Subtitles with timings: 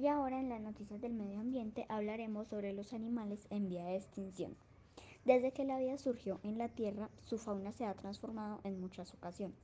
[0.00, 3.96] Y ahora en las noticias del medio ambiente hablaremos sobre los animales en vía de
[3.96, 4.56] extinción.
[5.26, 9.12] Desde que la vida surgió en la Tierra, su fauna se ha transformado en muchas
[9.12, 9.58] ocasiones.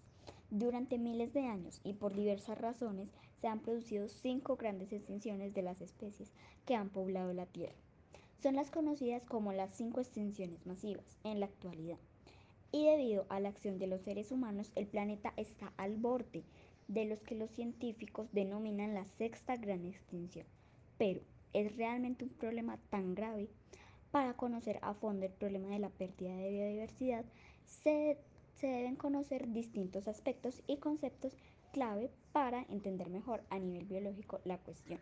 [0.50, 3.08] Durante miles de años y por diversas razones
[3.40, 6.30] se han producido cinco grandes extinciones de las especies
[6.66, 7.76] que han poblado la Tierra.
[8.42, 11.98] Son las conocidas como las cinco extinciones masivas en la actualidad.
[12.72, 16.44] Y debido a la acción de los seres humanos, el planeta está al borde
[16.88, 20.46] de los que los científicos denominan la sexta gran extinción.
[20.98, 21.20] Pero,
[21.52, 23.48] ¿es realmente un problema tan grave?
[24.10, 27.24] Para conocer a fondo el problema de la pérdida de biodiversidad,
[27.64, 28.18] se,
[28.54, 31.36] se deben conocer distintos aspectos y conceptos
[31.72, 35.00] clave para entender mejor a nivel biológico la cuestión.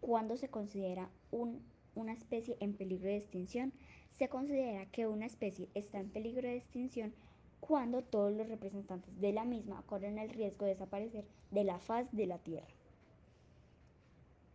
[0.00, 1.62] ¿Cuándo se considera un,
[1.94, 3.72] una especie en peligro de extinción?
[4.18, 7.12] Se considera que una especie está en peligro de extinción
[7.60, 12.10] cuando todos los representantes de la misma corren el riesgo de desaparecer de la faz
[12.12, 12.66] de la Tierra.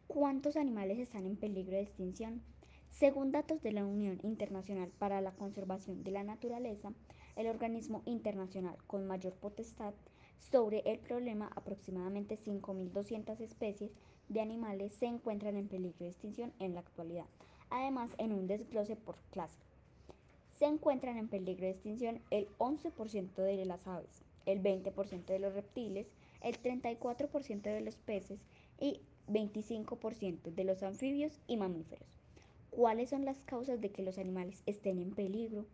[0.07, 2.41] ¿Cuántos animales están en peligro de extinción?
[2.89, 6.93] Según datos de la Unión Internacional para la Conservación de la Naturaleza,
[7.35, 9.93] el organismo internacional con mayor potestad
[10.39, 13.91] sobre el problema, aproximadamente 5.200 especies
[14.29, 17.25] de animales se encuentran en peligro de extinción en la actualidad.
[17.69, 19.59] Además, en un desglose por clase,
[20.55, 25.53] se encuentran en peligro de extinción el 11% de las aves, el 20% de los
[25.53, 26.07] reptiles,
[26.41, 28.39] el 34% de los peces
[28.79, 32.07] y 25% de los anfibios y mamíferos.
[32.69, 35.65] ¿Cuáles son las causas de que los animales estén en peligro?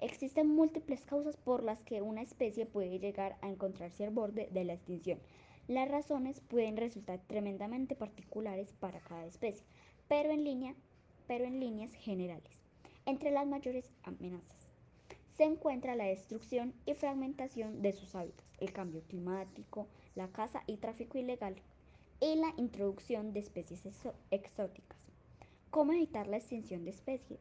[0.00, 4.64] Existen múltiples causas por las que una especie puede llegar a encontrarse al borde de
[4.64, 5.18] la extinción.
[5.66, 9.64] Las razones pueden resultar tremendamente particulares para cada especie,
[10.08, 10.74] pero en, línea,
[11.26, 12.63] pero en líneas generales.
[13.06, 14.68] Entre las mayores amenazas
[15.36, 20.76] se encuentra la destrucción y fragmentación de sus hábitats, el cambio climático, la caza y
[20.76, 21.56] tráfico ilegal
[22.20, 23.84] y la introducción de especies
[24.30, 24.96] exóticas.
[25.70, 27.40] ¿Cómo evitar la extinción de especies?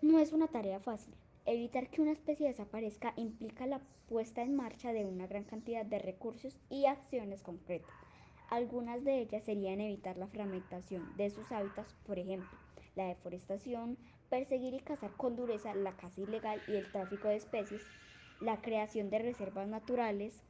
[0.00, 1.12] No es una tarea fácil.
[1.44, 5.98] Evitar que una especie desaparezca implica la puesta en marcha de una gran cantidad de
[5.98, 7.90] recursos y acciones concretas.
[8.50, 12.48] Algunas de ellas serían evitar la fragmentación de sus hábitats, por ejemplo,
[12.96, 13.98] la deforestación,
[14.30, 17.82] perseguir y cazar con dureza la caza ilegal y el tráfico de especies,
[18.40, 20.42] la creación de reservas naturales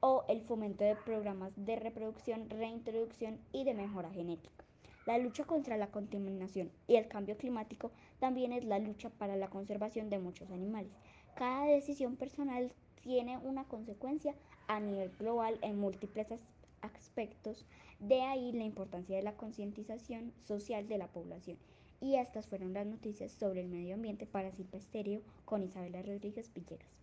[0.00, 4.64] o el fomento de programas de reproducción, reintroducción y de mejora genética.
[5.04, 7.90] La lucha contra la contaminación y el cambio climático
[8.20, 10.92] también es la lucha para la conservación de muchos animales.
[11.34, 12.72] Cada decisión personal
[13.02, 14.34] tiene una consecuencia
[14.66, 16.30] a nivel global en múltiples
[16.82, 17.66] aspectos,
[17.98, 21.58] de ahí la importancia de la concientización social de la población.
[22.00, 27.02] Y estas fueron las noticias sobre el medio ambiente para Estéreo con Isabela Rodríguez Villegas.